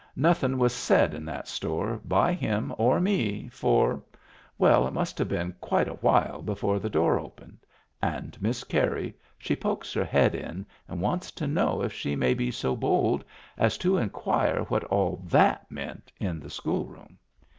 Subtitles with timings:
[0.15, 4.01] Nothin' was said in that store by him or me for—
[4.57, 7.59] well, it must have been quite a while before the door opened
[8.01, 12.33] and Miss Carey she pokes her head in and wants to know if she may
[12.33, 13.23] be so bold
[13.59, 17.19] as to inquire what all that meant in the school room.